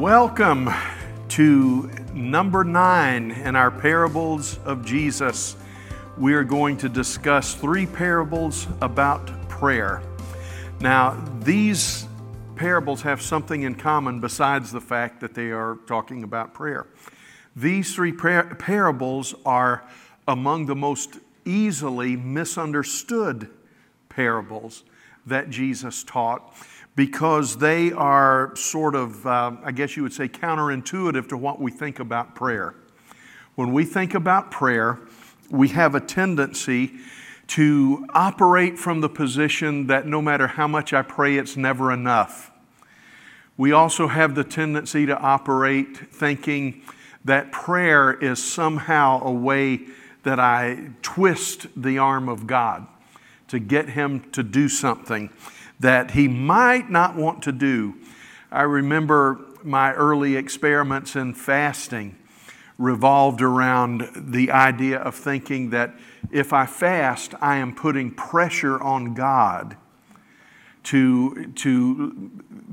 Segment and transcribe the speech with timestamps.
[0.00, 0.70] Welcome
[1.28, 5.56] to number nine in our parables of Jesus.
[6.16, 10.00] We are going to discuss three parables about prayer.
[10.80, 12.08] Now, these
[12.56, 16.86] parables have something in common besides the fact that they are talking about prayer.
[17.54, 19.84] These three par- parables are
[20.26, 23.50] among the most easily misunderstood
[24.08, 24.82] parables
[25.26, 26.54] that Jesus taught
[26.96, 31.70] because they are sort of, uh, I guess you would say, counterintuitive to what we
[31.70, 32.74] think about prayer.
[33.54, 34.98] When we think about prayer,
[35.50, 36.92] we have a tendency
[37.48, 42.50] to operate from the position that no matter how much I pray, it's never enough.
[43.56, 46.82] We also have the tendency to operate thinking
[47.24, 49.80] that prayer is somehow a way
[50.22, 52.86] that I twist the arm of God
[53.48, 55.30] to get Him to do something
[55.80, 57.94] that he might not want to do.
[58.52, 62.16] I remember my early experiments in fasting
[62.78, 65.94] revolved around the idea of thinking that
[66.30, 69.76] if I fast, I am putting pressure on God
[70.84, 72.30] to, to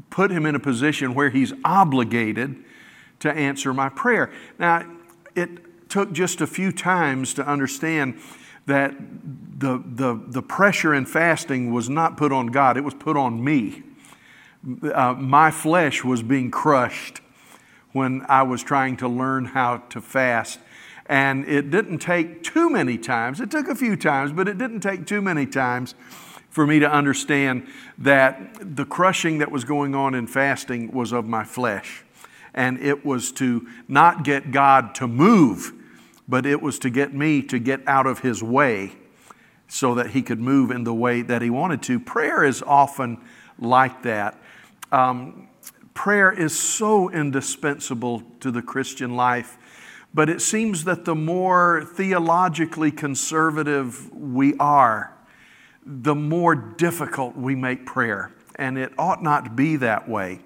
[0.10, 2.56] put him in a position where he's obligated
[3.20, 4.32] to answer my prayer.
[4.58, 4.90] Now,
[5.36, 8.20] it took just a few times to understand
[8.68, 8.96] that
[9.60, 13.44] the, the, the pressure in fasting was not put on God, it was put on
[13.44, 13.84] me.
[14.94, 17.22] Uh, my flesh was being crushed
[17.94, 20.60] when I was trying to learn how to fast.
[21.08, 24.82] And it didn't take too many times, it took a few times, but it didn't
[24.82, 25.96] take too many times
[26.50, 31.26] for me to understand that the crushing that was going on in fasting was of
[31.26, 32.04] my flesh.
[32.54, 35.77] And it was to not get God to move
[36.28, 38.94] but it was to get me to get out of his way
[39.68, 42.00] so that he could move in the way that he wanted to.
[42.00, 43.20] Prayer is often
[43.60, 44.40] like that.
[44.92, 45.50] Um,
[45.94, 49.58] prayer is so indispensable to the Christian life,
[50.14, 55.14] but it seems that the more theologically conservative we are,
[55.86, 58.34] the more difficult we make prayer.
[58.56, 60.40] And it ought not be that way.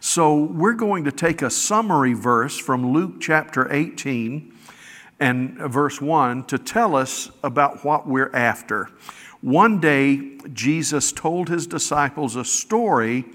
[0.00, 4.52] So, we're going to take a summary verse from Luke chapter 18
[5.22, 8.90] and verse 1 to tell us about what we're after.
[9.40, 13.26] One day, Jesus told his disciples a story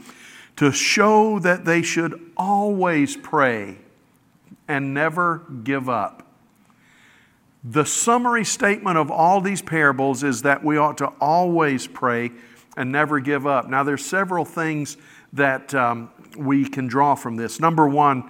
[0.58, 3.78] to show that they should always pray
[4.68, 6.28] and never give up.
[7.64, 12.32] The summary statement of all these parables is that we ought to always pray
[12.76, 13.70] and never give up.
[13.70, 14.98] Now, there's several things
[15.32, 17.62] that um, we can draw from this.
[17.62, 18.30] Number one,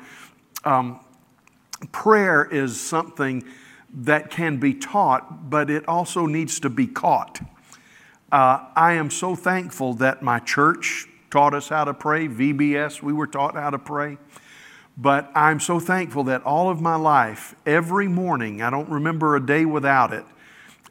[0.64, 1.00] um,
[1.92, 3.44] prayer is something
[3.94, 7.42] that can be taught, but it also needs to be caught.
[8.32, 12.28] Uh, I am so thankful that my church taught us how to pray.
[12.28, 14.18] VBS, we were taught how to pray.
[14.98, 19.46] But I'm so thankful that all of my life, every morning, I don't remember a
[19.46, 20.26] day without it,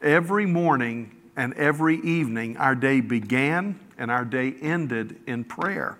[0.01, 5.97] every morning and every evening, our day began and our day ended in prayer.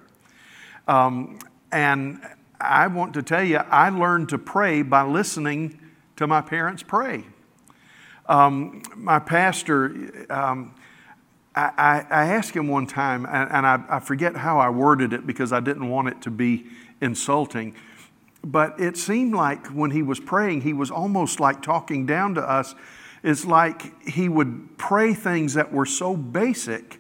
[0.87, 1.37] Um,
[1.71, 2.21] and
[2.59, 5.79] I want to tell you, I learned to pray by listening
[6.15, 7.25] to my parents pray.
[8.27, 10.75] Um, my pastor, um,
[11.55, 15.25] I, I, asked him one time, and, and I, I, forget how I worded it
[15.25, 16.65] because I didn't want it to be
[16.99, 17.73] insulting,
[18.43, 22.41] but it seemed like when he was praying, he was almost like talking down to
[22.41, 22.75] us.
[23.23, 26.99] It's like he would pray things that were so basic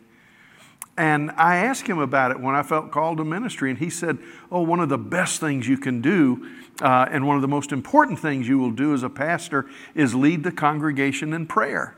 [0.97, 4.17] and I asked him about it when I felt called to ministry, and he said,
[4.51, 6.49] Oh, one of the best things you can do,
[6.81, 10.15] uh, and one of the most important things you will do as a pastor, is
[10.15, 11.95] lead the congregation in prayer.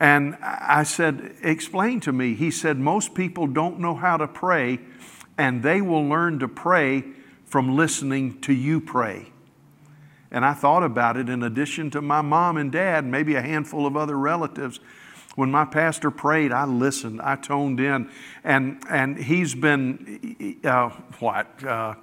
[0.00, 2.34] And I said, Explain to me.
[2.34, 4.80] He said, Most people don't know how to pray,
[5.36, 7.04] and they will learn to pray
[7.44, 9.30] from listening to you pray.
[10.30, 13.86] And I thought about it in addition to my mom and dad, maybe a handful
[13.86, 14.80] of other relatives.
[15.36, 18.10] When my pastor prayed, I listened, I toned in,
[18.42, 20.90] and, and he's been, uh,
[21.20, 21.94] what, uh,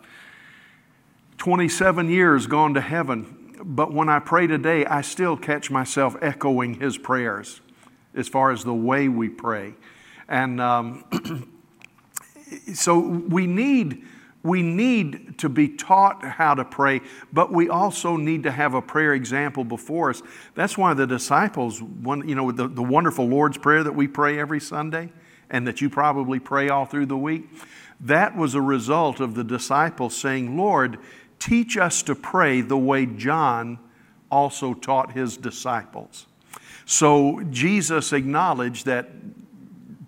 [1.38, 3.56] 27 years gone to heaven.
[3.64, 7.62] But when I pray today, I still catch myself echoing his prayers
[8.16, 9.74] as far as the way we pray.
[10.28, 11.04] And um,
[12.74, 14.04] so we need
[14.48, 17.02] we need to be taught how to pray,
[17.34, 20.22] but we also need to have a prayer example before us.
[20.56, 24.40] That's why the disciples, one, you know, the, the wonderful Lord's Prayer that we pray
[24.40, 25.12] every Sunday
[25.50, 27.50] and that you probably pray all through the week,
[28.00, 30.98] that was a result of the disciples saying, Lord,
[31.40, 33.80] teach us to pray the way John
[34.30, 36.26] also taught his disciples.
[36.86, 39.10] So Jesus acknowledged that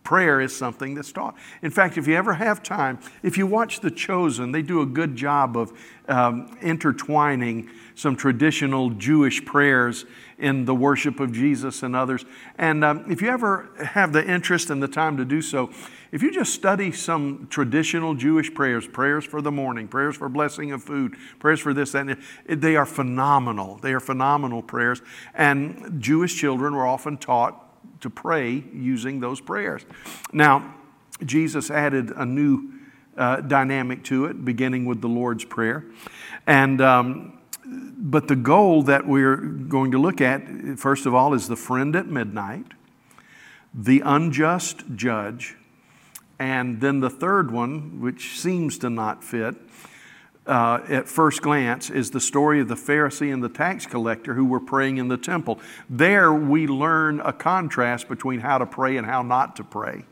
[0.09, 1.35] prayer is something that's taught.
[1.61, 4.85] In fact, if you ever have time, if you watch The Chosen, they do a
[4.87, 5.71] good job of
[6.07, 10.05] um, intertwining some traditional Jewish prayers
[10.39, 12.25] in the worship of Jesus and others.
[12.57, 15.69] And um, if you ever have the interest and the time to do so,
[16.11, 20.71] if you just study some traditional Jewish prayers, prayers for the morning, prayers for blessing
[20.71, 22.17] of food, prayers for this, that,
[22.47, 23.77] and they are phenomenal.
[23.77, 25.03] They are phenomenal prayers.
[25.35, 27.68] And Jewish children were often taught
[28.01, 29.85] to pray using those prayers.
[30.31, 30.75] Now,
[31.25, 32.73] Jesus added a new
[33.17, 35.85] uh, dynamic to it, beginning with the Lord's Prayer.
[36.47, 40.41] And um, but the goal that we're going to look at,
[40.79, 42.65] first of all, is the friend at midnight,
[43.73, 45.55] the unjust judge,
[46.39, 49.55] and then the third one, which seems to not fit
[50.49, 54.45] uh, at first glance, is the story of the Pharisee and the tax collector who
[54.45, 55.59] were praying in the temple.
[55.89, 60.05] There we learn a contrast between how to pray and how not to pray.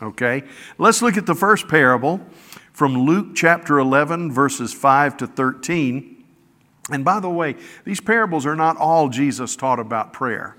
[0.00, 0.44] Okay?
[0.78, 2.20] Let's look at the first parable
[2.72, 6.24] from Luke chapter 11, verses 5 to 13.
[6.90, 10.56] And by the way, these parables are not all Jesus taught about prayer.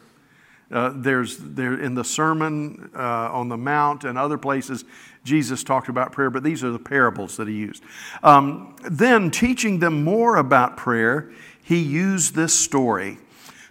[0.69, 2.99] Uh, there's there in the Sermon uh,
[3.31, 4.83] on the Mount and other places,
[5.27, 7.83] Jesus talked about prayer, but these are the parables that he used.
[8.23, 11.31] Um, then, teaching them more about prayer,
[11.61, 13.17] he used this story.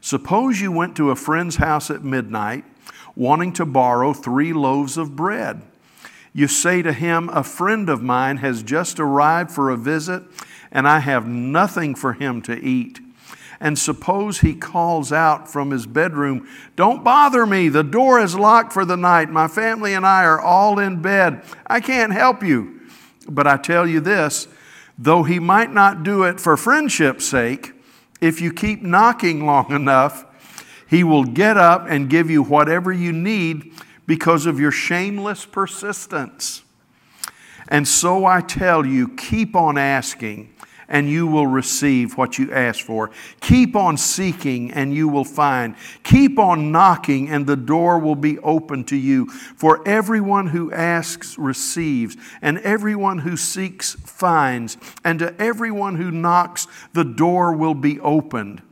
[0.01, 2.65] Suppose you went to a friend's house at midnight,
[3.17, 5.63] wanting to borrow three loaves of bread.
[6.33, 10.23] You say to him, A friend of mine has just arrived for a visit
[10.71, 13.01] and I have nothing for him to eat.
[13.59, 18.73] And suppose he calls out from his bedroom, Don't bother me, the door is locked
[18.73, 19.31] for the night.
[19.31, 21.43] My family and I are all in bed.
[21.67, 22.81] I can't help you.
[23.29, 24.49] But I tell you this
[24.99, 27.73] though he might not do it for friendship's sake,
[28.21, 30.25] if you keep knocking long enough,
[30.89, 33.73] he will get up and give you whatever you need
[34.07, 36.63] because of your shameless persistence.
[37.69, 40.55] And so I tell you, keep on asking
[40.89, 43.11] and you will receive what you ask for.
[43.41, 45.75] Keep on seeking and you will find.
[46.05, 49.27] Keep on knocking and the door will be open to you.
[49.27, 56.67] For everyone who asks receives, and everyone who seeks finds, and to everyone who knocks
[56.93, 58.63] the door will be opened.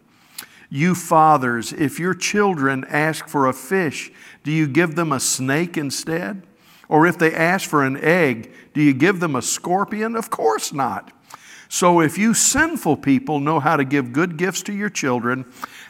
[0.70, 4.10] You fathers, if your children ask for a fish,
[4.42, 6.42] do you give them a snake instead?
[6.88, 10.16] Or if they ask for an egg, do you give them a scorpion?
[10.16, 11.12] Of course not.
[11.74, 15.44] So if you sinful people know how to give good gifts to your children,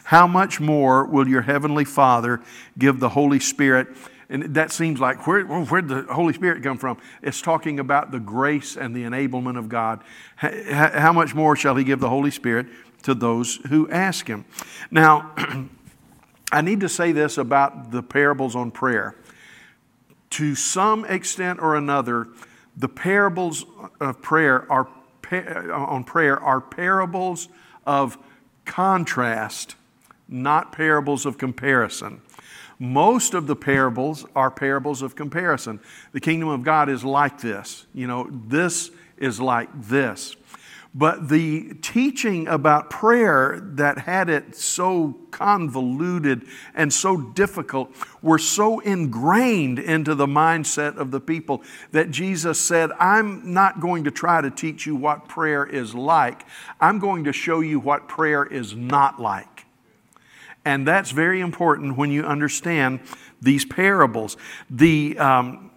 [0.05, 2.41] how much more will your heavenly Father
[2.75, 3.89] give the Holy Spirit?
[4.27, 6.97] And that seems like where, where'd the Holy Spirit come from?
[7.21, 10.01] It's talking about the grace and the enablement of God.
[10.37, 12.65] How much more shall He give the Holy Spirit
[13.03, 14.45] to those who ask Him?
[14.89, 15.35] Now,
[16.51, 19.13] I need to say this about the parables on prayer.
[20.31, 22.29] To some extent or another,
[22.75, 23.67] the parables
[23.99, 24.87] of prayer are
[25.31, 27.49] Uh, on prayer are parables
[27.85, 28.17] of
[28.65, 29.75] contrast,
[30.27, 32.21] not parables of comparison.
[32.77, 35.79] Most of the parables are parables of comparison.
[36.11, 37.85] The kingdom of God is like this.
[37.93, 40.35] You know, this is like this.
[40.97, 48.79] But the teaching about prayer that had it so convoluted and so difficult were so
[48.79, 54.39] ingrained into the mindset of the people that Jesus said, I'm not going to try
[54.39, 56.45] to teach you what prayer is like,
[56.79, 59.65] I'm going to show you what prayer is not like.
[60.63, 63.01] And that's very important when you understand
[63.41, 64.37] these parables.
[64.69, 65.71] The, um,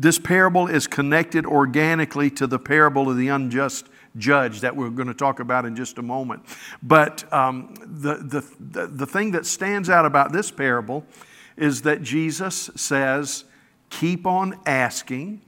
[0.00, 5.08] this parable is connected organically to the parable of the unjust judge that we're going
[5.08, 6.42] to talk about in just a moment.
[6.82, 11.04] But um, the, the, the, the thing that stands out about this parable
[11.56, 13.44] is that Jesus says,
[13.90, 15.42] keep on asking,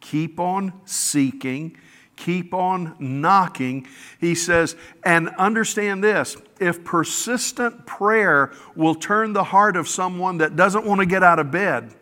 [0.00, 1.76] keep on seeking,
[2.16, 3.86] keep on knocking.
[4.18, 4.74] He says,
[5.04, 11.00] and understand this if persistent prayer will turn the heart of someone that doesn't want
[11.00, 11.94] to get out of bed,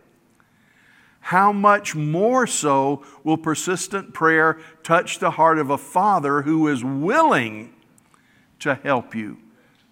[1.27, 6.85] how much more so will persistent prayer touch the heart of a father who is
[6.85, 7.75] willing
[8.61, 9.37] to help you?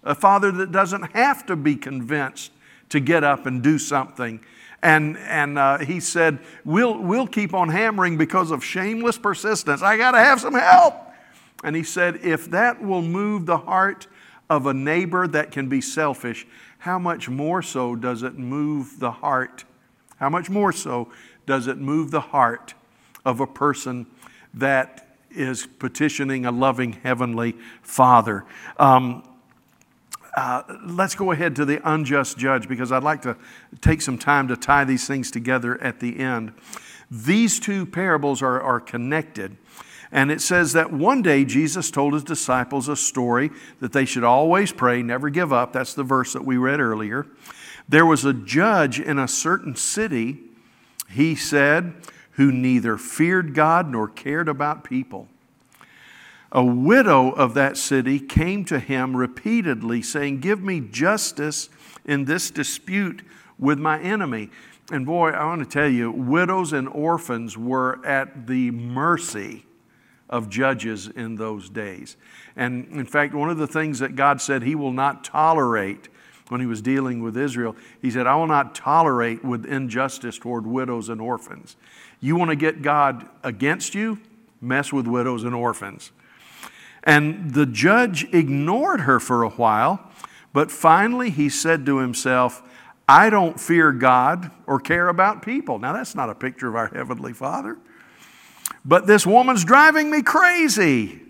[0.05, 2.53] A father that doesn't have to be convinced
[2.87, 4.39] to get up and do something.
[4.81, 9.81] And, and uh, he said, we'll, we'll keep on hammering because of shameless persistence.
[9.81, 10.95] I got to have some help.
[11.65, 14.07] And he said, if that will move the heart
[14.49, 19.11] of a neighbor that can be selfish, how much more so does it move the
[19.11, 19.65] heart
[20.17, 21.09] how much more so
[21.45, 22.73] does it move the heart
[23.23, 24.07] of a person
[24.53, 28.45] that is petitioning a loving Heavenly Father?
[28.77, 29.23] Um,
[30.35, 33.37] uh, let's go ahead to the unjust judge because I'd like to
[33.81, 36.53] take some time to tie these things together at the end.
[37.09, 39.57] These two parables are, are connected.
[40.11, 44.23] And it says that one day Jesus told his disciples a story that they should
[44.23, 45.73] always pray, never give up.
[45.73, 47.25] That's the verse that we read earlier.
[47.87, 50.39] There was a judge in a certain city,
[51.09, 51.93] he said,
[52.31, 55.27] who neither feared God nor cared about people.
[56.51, 61.69] A widow of that city came to him repeatedly, saying, Give me justice
[62.05, 63.23] in this dispute
[63.59, 64.49] with my enemy.
[64.91, 69.65] And boy, I want to tell you, widows and orphans were at the mercy
[70.29, 72.17] of judges in those days.
[72.55, 76.09] And in fact, one of the things that God said He will not tolerate
[76.49, 80.65] when He was dealing with Israel, He said, I will not tolerate with injustice toward
[80.65, 81.75] widows and orphans.
[82.19, 84.19] You want to get God against you?
[84.61, 86.11] Mess with widows and orphans.
[87.03, 90.11] And the judge ignored her for a while,
[90.53, 92.63] but finally he said to himself,
[93.07, 95.77] I don't fear God or care about people.
[95.77, 97.77] Now, that's not a picture of our Heavenly Father.
[98.83, 101.21] But this woman's driving me crazy.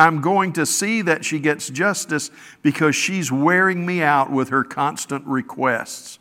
[0.00, 2.30] I'm going to see that she gets justice
[2.62, 6.18] because she's wearing me out with her constant requests.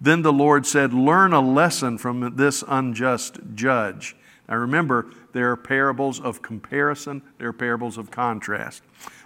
[0.00, 4.16] Then the Lord said, Learn a lesson from this unjust judge.
[4.48, 8.82] Now remember, there are parables of comparison, there are parables of contrast.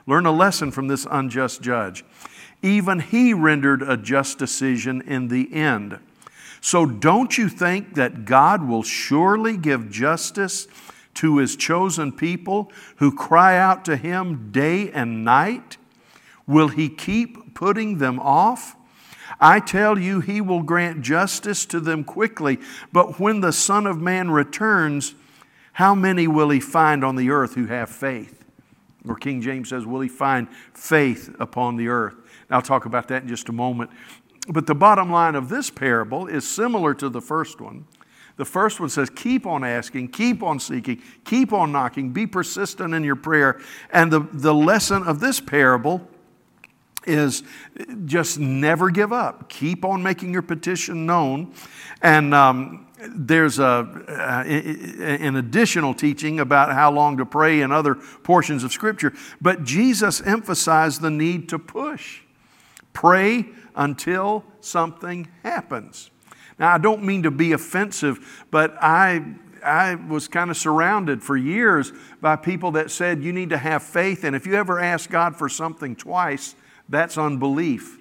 [0.07, 2.05] Learn a lesson from this unjust judge.
[2.61, 5.99] Even he rendered a just decision in the end.
[6.61, 10.67] So don't you think that God will surely give justice
[11.19, 15.77] to his chosen people who cry out to him day and night?
[16.47, 18.77] Will he keep putting them off?
[19.41, 22.59] I tell you, he will grant justice to them quickly.
[22.93, 25.15] But when the Son of Man returns,
[25.73, 28.45] how many will he find on the earth who have faith?
[29.07, 32.15] Or King James says, Will he find faith upon the earth?
[32.49, 33.91] I'll talk about that in just a moment.
[34.49, 37.87] But the bottom line of this parable is similar to the first one.
[38.39, 42.95] The first one says, Keep on asking, keep on seeking, keep on knocking, be persistent
[42.95, 43.61] in your prayer.
[43.93, 46.09] And the, the lesson of this parable
[47.05, 47.43] is
[48.05, 49.49] just never give up.
[49.49, 51.53] Keep on making your petition known.
[52.01, 53.65] And um, there's a,
[54.09, 59.13] uh, an additional teaching about how long to pray in other portions of Scripture.
[59.41, 62.21] But Jesus emphasized the need to push.
[62.93, 66.11] Pray until something happens.
[66.59, 69.25] Now, I don't mean to be offensive, but I,
[69.65, 73.83] I was kind of surrounded for years by people that said you need to have
[73.83, 76.55] faith, and if you ever ask God for something twice,
[76.89, 77.98] that's unbelief.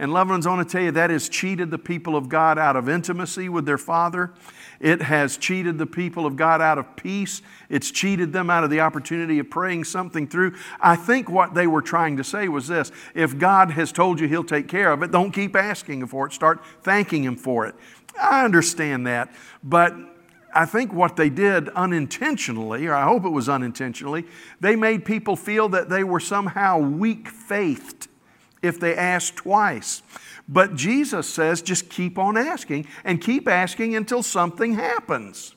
[0.00, 2.58] And loved ones, I want to tell you that has cheated the people of God
[2.58, 4.32] out of intimacy with their Father.
[4.80, 7.42] It has cheated the people of God out of peace.
[7.68, 10.56] It's cheated them out of the opportunity of praying something through.
[10.80, 14.26] I think what they were trying to say was this if God has told you
[14.26, 16.32] He'll take care of it, don't keep asking for it.
[16.32, 17.74] Start thanking Him for it.
[18.18, 19.30] I understand that,
[19.62, 19.94] but
[20.54, 24.24] I think what they did unintentionally, or I hope it was unintentionally,
[24.60, 28.08] they made people feel that they were somehow weak faithed
[28.62, 30.02] if they ask twice.
[30.48, 35.54] But Jesus says just keep on asking and keep asking until something happens.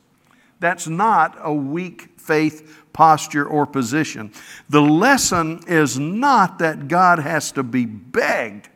[0.60, 4.31] That's not a weak faith posture or position.
[4.69, 8.69] The lesson is not that God has to be begged.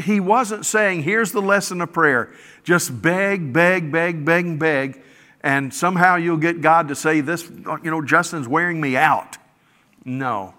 [0.00, 2.32] He wasn't saying, here's the lesson of prayer.
[2.64, 5.02] Just beg, beg, beg, beg, beg,
[5.42, 9.38] and somehow you'll get God to say, this, you know, Justin's wearing me out.
[10.04, 10.54] No.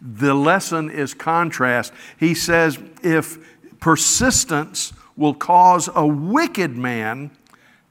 [0.00, 1.92] The lesson is contrast.
[2.18, 3.38] He says, if
[3.80, 7.30] persistence will cause a wicked man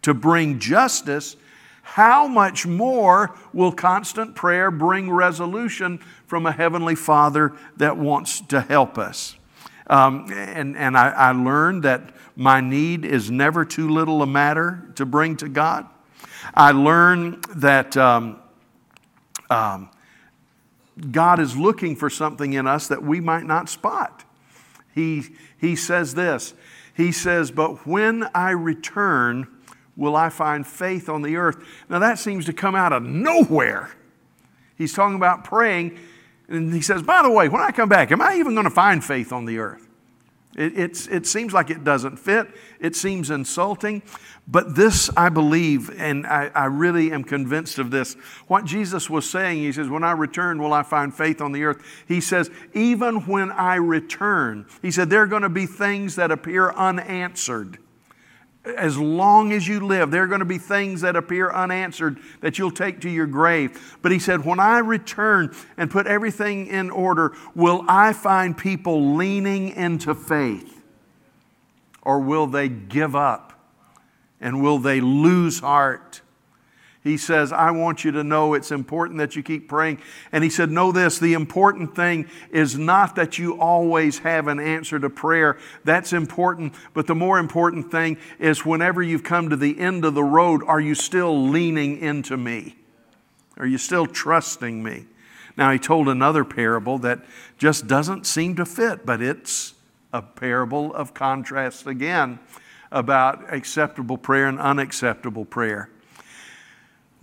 [0.04, 1.36] to bring justice,
[1.82, 8.62] how much more will constant prayer bring resolution from a Heavenly Father that wants to
[8.62, 9.36] help us?
[9.88, 14.92] Um, and and I, I learned that my need is never too little a matter
[14.96, 15.86] to bring to God.
[16.54, 18.40] I learned that um,
[19.50, 19.90] um,
[21.12, 24.24] God is looking for something in us that we might not spot.
[24.94, 25.24] He,
[25.58, 26.54] he says this
[26.96, 29.48] He says, But when I return,
[29.96, 31.58] will I find faith on the earth?
[31.90, 33.92] Now that seems to come out of nowhere.
[34.78, 35.98] He's talking about praying,
[36.48, 38.72] and he says, By the way, when I come back, am I even going to
[38.72, 39.88] find faith on the earth?
[40.56, 42.48] It, it seems like it doesn't fit.
[42.80, 44.02] It seems insulting.
[44.48, 48.14] But this, I believe, and I, I, really am convinced of this.
[48.48, 51.64] What Jesus was saying, He says, When I return, will I find faith on the
[51.64, 51.84] earth?
[52.08, 56.32] He says, Even when I return, He said, there are going to be things that
[56.32, 57.80] appear unanswered.
[58.78, 62.58] As long as you live, there are going to be things that appear unanswered that
[62.58, 63.98] you'll take to your grave.
[64.02, 69.16] But he said, When I return and put everything in order, will I find people
[69.16, 70.82] leaning into faith?
[72.02, 73.54] Or will they give up?
[74.42, 76.22] And will they lose heart?
[77.06, 80.00] He says, I want you to know it's important that you keep praying.
[80.32, 84.60] And he said, Know this the important thing is not that you always have an
[84.60, 85.60] answer to prayer.
[85.84, 86.74] That's important.
[86.96, 90.64] But the more important thing is whenever you've come to the end of the road,
[90.66, 92.76] are you still leaning into me?
[93.58, 95.06] Are you still trusting me?
[95.56, 97.24] Now, he told another parable that
[97.60, 99.76] just doesn't seem to fit, but it's
[100.12, 102.40] a parable of contrast again
[102.92, 105.92] about acceptable prayer and unacceptable prayer.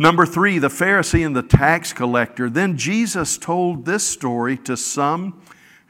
[0.03, 2.51] Number three, the Pharisee and the tax collector.
[2.51, 5.41] Then Jesus told this story to some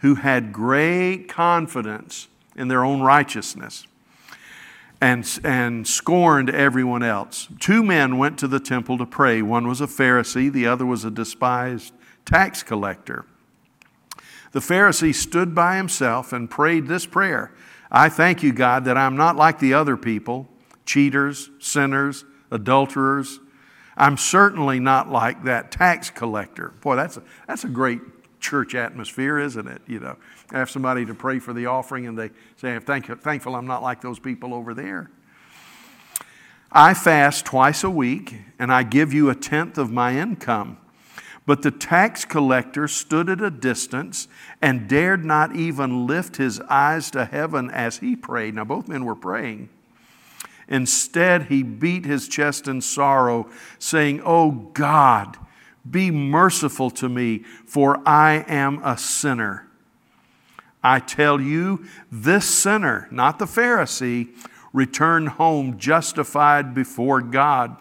[0.00, 3.86] who had great confidence in their own righteousness
[5.00, 7.48] and, and scorned everyone else.
[7.58, 9.40] Two men went to the temple to pray.
[9.40, 11.94] One was a Pharisee, the other was a despised
[12.26, 13.24] tax collector.
[14.50, 17.50] The Pharisee stood by himself and prayed this prayer
[17.90, 20.48] I thank you, God, that I'm not like the other people
[20.84, 23.40] cheaters, sinners, adulterers
[23.96, 26.72] I'm certainly not like that tax collector.
[26.80, 28.00] Boy, that's a, that's a great
[28.40, 29.82] church atmosphere, isn't it?
[29.86, 30.16] You know,
[30.50, 33.66] I have somebody to pray for the offering and they say, I'm thank, thankful I'm
[33.66, 35.10] not like those people over there.
[36.70, 40.78] I fast twice a week and I give you a tenth of my income.
[41.44, 44.28] But the tax collector stood at a distance
[44.60, 48.54] and dared not even lift his eyes to heaven as he prayed.
[48.54, 49.68] Now, both men were praying.
[50.68, 55.36] Instead, he beat his chest in sorrow, saying, Oh God,
[55.88, 59.68] be merciful to me, for I am a sinner.
[60.82, 64.28] I tell you, this sinner, not the Pharisee,
[64.72, 67.76] returned home justified before God.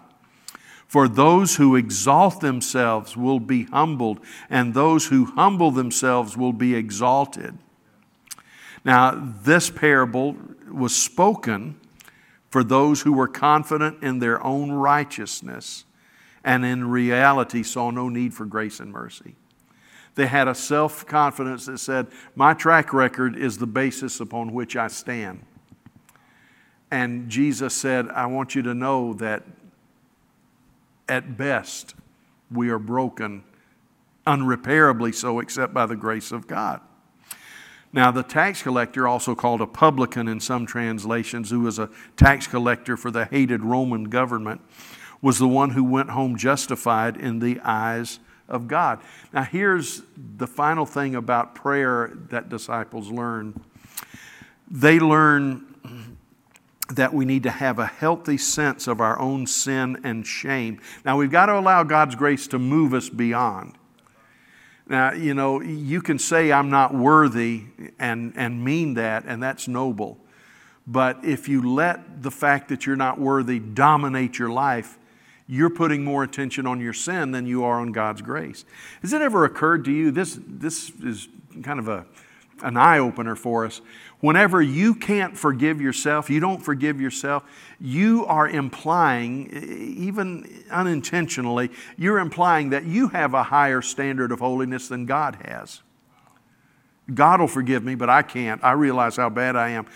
[0.87, 4.19] For those who exalt themselves will be humbled,
[4.49, 7.57] and those who humble themselves will be exalted.
[8.83, 10.35] Now, this parable
[10.69, 11.79] was spoken
[12.51, 15.85] for those who were confident in their own righteousness
[16.43, 19.35] and in reality saw no need for grace and mercy.
[20.15, 24.75] They had a self confidence that said, My track record is the basis upon which
[24.75, 25.45] I stand.
[26.91, 29.43] And Jesus said, I want you to know that
[31.07, 31.95] at best
[32.51, 33.45] we are broken,
[34.27, 36.81] unrepairably so, except by the grace of God.
[37.93, 42.47] Now, the tax collector, also called a publican in some translations, who was a tax
[42.47, 44.61] collector for the hated Roman government,
[45.21, 49.01] was the one who went home justified in the eyes of God.
[49.33, 50.03] Now, here's
[50.37, 53.59] the final thing about prayer that disciples learn
[54.71, 55.65] they learn
[56.89, 60.79] that we need to have a healthy sense of our own sin and shame.
[61.03, 63.77] Now, we've got to allow God's grace to move us beyond.
[64.91, 67.63] Now, you know, you can say I'm not worthy
[67.97, 70.17] and, and mean that, and that's noble.
[70.85, 74.97] But if you let the fact that you're not worthy dominate your life,
[75.47, 78.65] you're putting more attention on your sin than you are on God's grace.
[79.01, 80.11] Has it ever occurred to you?
[80.11, 81.29] This, this is
[81.63, 82.05] kind of a,
[82.61, 83.79] an eye opener for us.
[84.21, 87.43] Whenever you can't forgive yourself, you don't forgive yourself,
[87.79, 94.87] you are implying, even unintentionally, you're implying that you have a higher standard of holiness
[94.87, 95.81] than God has.
[97.11, 98.63] God will forgive me, but I can't.
[98.63, 99.87] I realize how bad I am.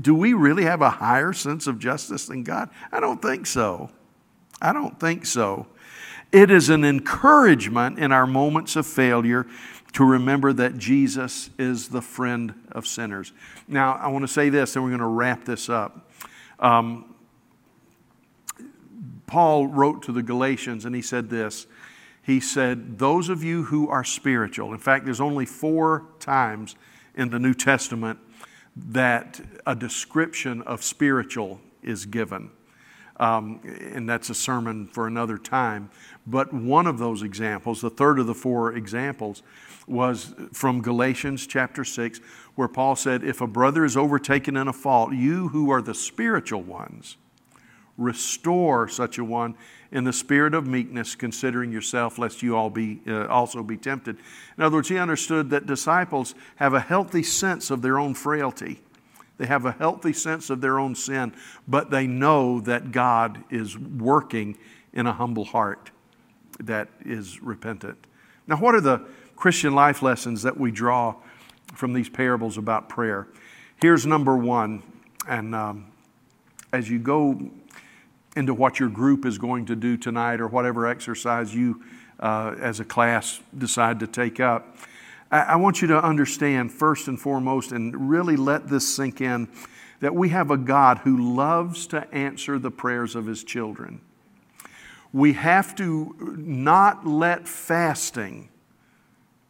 [0.00, 2.68] Do we really have a higher sense of justice than God?
[2.92, 3.90] I don't think so.
[4.60, 5.66] I don't think so.
[6.30, 9.46] It is an encouragement in our moments of failure
[9.94, 13.32] to remember that Jesus is the friend of sinners.
[13.68, 16.10] Now, I want to say this, and we're going to wrap this up.
[16.58, 17.14] Um,
[19.26, 21.66] Paul wrote to the Galatians, and he said this.
[22.22, 26.76] He said, Those of you who are spiritual, in fact, there's only four times
[27.14, 28.18] in the New Testament
[28.76, 32.50] that a description of spiritual is given.
[33.22, 33.60] Um,
[33.94, 35.90] and that's a sermon for another time.
[36.26, 39.44] But one of those examples, the third of the four examples,
[39.86, 42.18] was from Galatians chapter 6,
[42.56, 45.94] where Paul said, If a brother is overtaken in a fault, you who are the
[45.94, 47.16] spiritual ones,
[47.96, 49.54] restore such a one
[49.92, 54.16] in the spirit of meekness, considering yourself, lest you all be uh, also be tempted.
[54.58, 58.80] In other words, he understood that disciples have a healthy sense of their own frailty.
[59.42, 61.34] They have a healthy sense of their own sin,
[61.66, 64.56] but they know that God is working
[64.92, 65.90] in a humble heart
[66.60, 68.06] that is repentant.
[68.46, 71.16] Now, what are the Christian life lessons that we draw
[71.74, 73.26] from these parables about prayer.
[73.80, 74.84] Here's number one,
[75.26, 75.86] and um,
[76.72, 77.50] as you go
[78.36, 81.82] into what your group is going to do tonight or whatever exercise you
[82.20, 84.76] uh, as a class decide to take up.
[85.32, 89.48] I, want you to understand, first and foremost, and really let this sink in,
[90.00, 94.02] that we have a God who loves to answer the prayers of his children.
[95.10, 98.50] We have to not let fasting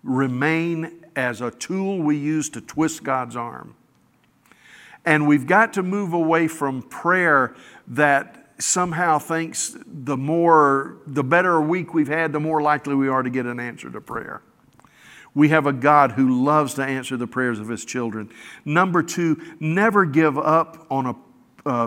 [0.04, 3.74] remain as a tool we use to twist God's arm.
[5.04, 7.56] And we've got to move away from prayer
[7.88, 13.08] that somehow thinks the more, the better a week we've had, the more likely we
[13.08, 14.42] are to get an answer to prayer.
[15.34, 18.30] We have a God who loves to answer the prayers of his children.
[18.64, 21.14] Number two, never give up on a,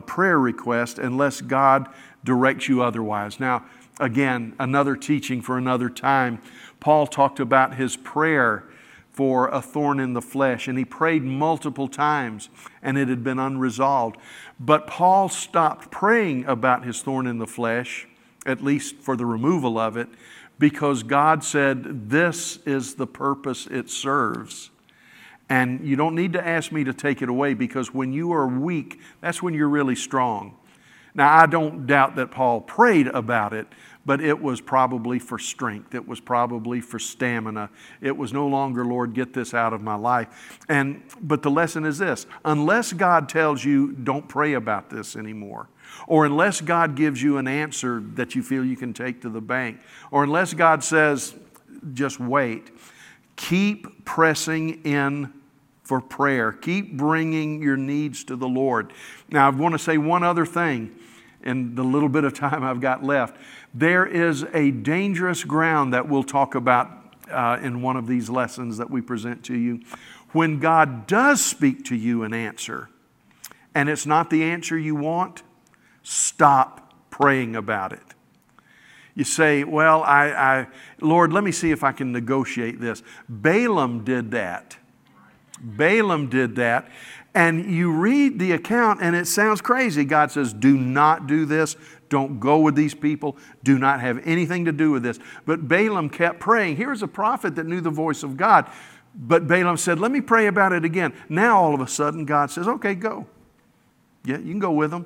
[0.01, 1.89] prayer request unless God
[2.23, 3.41] directs you otherwise.
[3.41, 3.65] Now,
[3.99, 6.41] again, another teaching for another time.
[6.79, 8.63] Paul talked about his prayer
[9.11, 12.49] for a thorn in the flesh, and he prayed multiple times,
[12.81, 14.17] and it had been unresolved.
[14.59, 18.07] But Paul stopped praying about his thorn in the flesh,
[18.45, 20.07] at least for the removal of it,
[20.59, 24.71] because God said, This is the purpose it serves.
[25.47, 28.47] And you don't need to ask me to take it away because when you are
[28.47, 30.57] weak, that's when you're really strong.
[31.13, 33.67] Now, I don't doubt that Paul prayed about it,
[34.05, 35.95] but it was probably for strength.
[35.95, 37.69] It was probably for stamina.
[38.01, 40.59] It was no longer, Lord, get this out of my life.
[40.67, 45.69] And but the lesson is this: unless God tells you don't pray about this anymore,
[46.07, 49.41] or unless God gives you an answer that you feel you can take to the
[49.41, 49.79] bank,
[50.11, 51.35] or unless God says
[51.93, 52.71] just wait,
[53.35, 55.33] keep pressing in
[55.83, 56.51] for prayer.
[56.51, 58.91] Keep bringing your needs to the Lord.
[59.29, 60.95] Now, I want to say one other thing
[61.43, 63.37] in the little bit of time I've got left.
[63.73, 66.89] There is a dangerous ground that we'll talk about
[67.29, 69.81] uh, in one of these lessons that we present to you.
[70.31, 72.89] When God does speak to you an answer,
[73.75, 75.43] and it's not the answer you want,
[76.05, 77.99] stop praying about it.
[79.15, 80.67] You say, Well, I, I,
[81.01, 83.01] Lord, let me see if I can negotiate this.
[83.27, 84.77] Balaam did that.
[85.59, 86.89] Balaam did that.
[87.33, 90.05] And you read the account and it sounds crazy.
[90.05, 91.75] God says, Do not do this.
[92.09, 93.35] Don't go with these people.
[93.63, 95.19] Do not have anything to do with this.
[95.45, 96.77] But Balaam kept praying.
[96.77, 98.69] Here's a prophet that knew the voice of God.
[99.15, 101.13] But Balaam said, Let me pray about it again.
[101.29, 103.25] Now, all of a sudden, God says, Okay, go.
[104.25, 105.05] Yeah, you can go with them.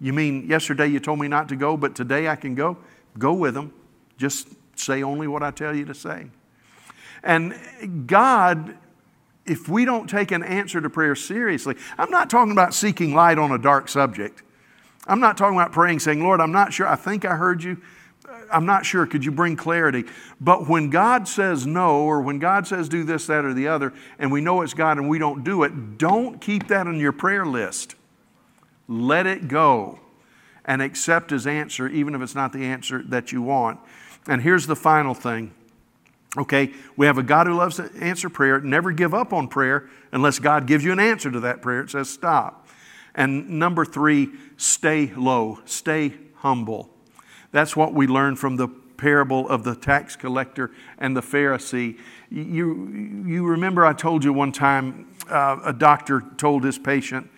[0.00, 2.76] You mean yesterday you told me not to go, but today I can go?
[3.18, 3.72] Go with them.
[4.16, 6.28] Just say only what I tell you to say.
[7.22, 8.76] And God,
[9.44, 13.38] if we don't take an answer to prayer seriously, I'm not talking about seeking light
[13.38, 14.42] on a dark subject.
[15.06, 16.86] I'm not talking about praying, saying, Lord, I'm not sure.
[16.86, 17.80] I think I heard you.
[18.52, 19.06] I'm not sure.
[19.06, 20.04] Could you bring clarity?
[20.40, 23.92] But when God says no, or when God says do this, that, or the other,
[24.18, 27.12] and we know it's God and we don't do it, don't keep that on your
[27.12, 27.94] prayer list.
[28.88, 30.00] Let it go
[30.64, 33.78] and accept His answer, even if it's not the answer that you want.
[34.26, 35.52] And here's the final thing.
[36.36, 38.60] Okay, we have a God who loves to answer prayer.
[38.60, 41.80] Never give up on prayer unless God gives you an answer to that prayer.
[41.80, 42.68] It says stop.
[43.14, 46.90] And number three, stay low, stay humble.
[47.50, 51.98] That's what we learn from the parable of the tax collector and the Pharisee.
[52.30, 57.30] You, you remember I told you one time uh, a doctor told his patient,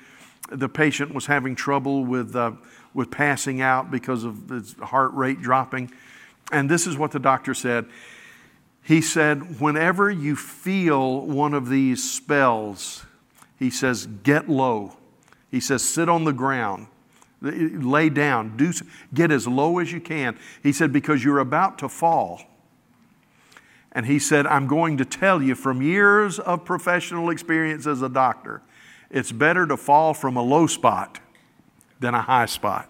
[0.51, 2.53] the patient was having trouble with, uh,
[2.95, 5.91] with passing out because of his heart rate dropping.
[6.53, 7.87] And this is what the doctor said.
[8.83, 13.05] He said, Whenever you feel one of these spells,
[13.59, 14.97] he says, get low
[15.51, 16.87] he says, sit on the ground,
[17.41, 18.73] lay down, do,
[19.13, 20.39] get as low as you can.
[20.63, 22.43] He said, because you're about to fall.
[23.93, 28.09] And he said, I'm going to tell you from years of professional experience as a
[28.09, 28.63] doctor,
[29.11, 31.20] it's better to fall from a low spot
[31.99, 32.88] than a high spot.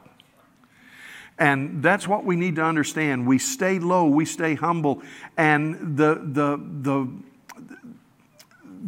[1.39, 3.27] And that's what we need to understand.
[3.27, 5.03] We stay low, we stay humble,
[5.39, 7.09] and the, the, the,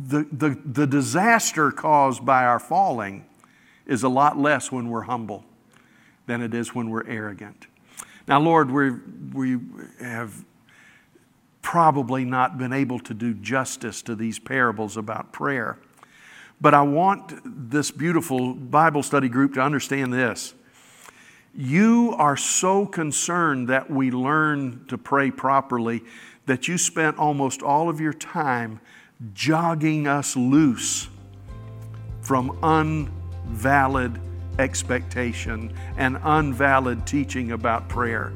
[0.06, 3.24] the, the, the disaster caused by our falling
[3.86, 5.44] is a lot less when we're humble
[6.26, 7.66] than it is when we're arrogant.
[8.28, 8.90] Now, Lord, we
[9.32, 9.58] we
[10.00, 10.44] have
[11.60, 15.78] probably not been able to do justice to these parables about prayer.
[16.62, 20.54] But I want this beautiful Bible study group to understand this.
[21.56, 26.04] You are so concerned that we learn to pray properly
[26.46, 28.80] that you spent almost all of your time
[29.34, 31.08] jogging us loose
[32.20, 33.10] from un
[33.46, 34.20] valid
[34.60, 38.32] expectation and unvalid teaching about prayer.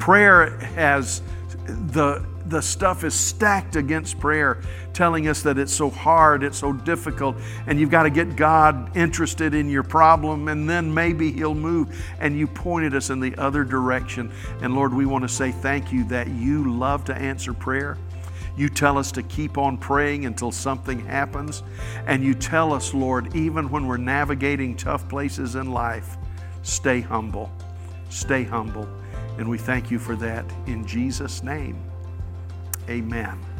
[0.00, 1.22] Prayer has
[1.66, 4.60] the the stuff is stacked against prayer,
[4.92, 8.94] telling us that it's so hard, it's so difficult, and you've got to get God
[8.96, 11.96] interested in your problem, and then maybe He'll move.
[12.20, 14.30] And you pointed us in the other direction.
[14.60, 17.96] And Lord, we want to say thank you that you love to answer prayer.
[18.56, 21.62] You tell us to keep on praying until something happens.
[22.06, 26.16] And you tell us, Lord, even when we're navigating tough places in life,
[26.62, 27.50] stay humble.
[28.10, 28.88] Stay humble.
[29.38, 31.76] And we thank you for that in Jesus' name.
[32.88, 33.53] Amen.